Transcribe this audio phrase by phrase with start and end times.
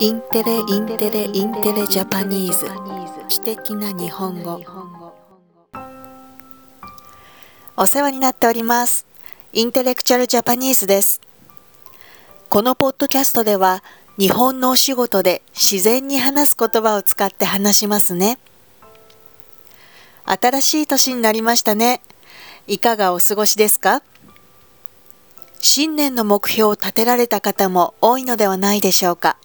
[0.00, 2.68] Intelle Intelle Intelle Japanese。
[3.28, 4.62] 知的な日本語。
[7.76, 9.06] お世話になっております。
[9.52, 11.20] Intellectual Japanese です。
[12.48, 13.82] このポッドキャストでは
[14.18, 18.38] 日本のお仕事で自然に話す言葉を使って話しますね。
[20.26, 22.02] 新しい年になりましたね。
[22.68, 24.04] いかがお過ごしですか？
[25.60, 29.36] 新年の目標を立てられた方も多いのではないでしょうか。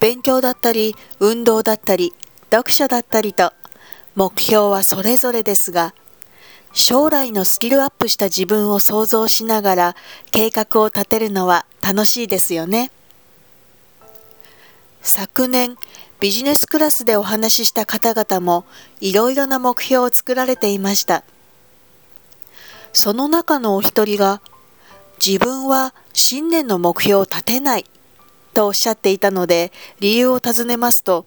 [0.00, 2.14] 勉強だったり、運動だったり、
[2.50, 3.52] 読書だったりと、
[4.14, 5.94] 目標はそれぞれですが、
[6.72, 9.96] 将来のスキルアップした自分を想像しながら
[10.30, 12.90] 計画を立てるのは楽しいですよね。
[15.02, 15.76] 昨年、
[16.20, 18.64] ビジネスクラスでお話しした方々も
[19.00, 21.24] いろいろな目標を作られていました。
[22.92, 24.40] その中のお一人が、
[25.24, 27.86] 自分は新年の目標を立てない
[28.58, 31.26] とおっしゃっていたので、理由を尋ねますと、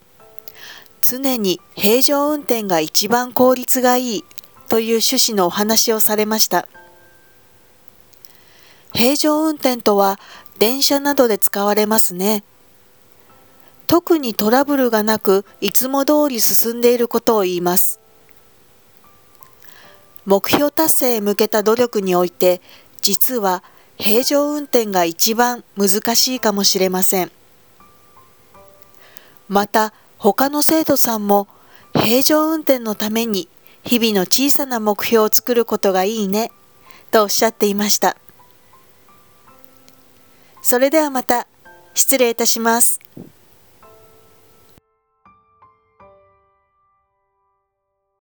[1.00, 4.25] 常に平常運転が一番効率がいい
[4.67, 6.67] という趣旨のお話をされました。
[8.94, 10.19] 平常運転とは
[10.59, 12.44] 電車などで使われますね。
[13.88, 18.02] 特にトラブルがなくいつも通り進んでいることを言います。
[20.25, 22.59] 目標達成へ向けた努力において、
[23.02, 23.63] 実は
[24.02, 27.31] 平常運転が一番難しいかもしれません。
[29.47, 31.47] また、他の生徒さんも
[31.94, 33.47] 平常運転のために
[33.83, 36.52] 日々の小さな目標を作ることがいいね、
[37.11, 38.17] とおっしゃっていました。
[40.63, 41.45] それではまた、
[41.94, 42.99] 失礼いたします。